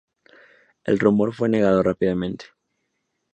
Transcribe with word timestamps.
El 0.83 0.97
rumor 0.97 1.31
fue 1.31 1.47
negado 1.47 1.83
rápidamente. 1.83 2.45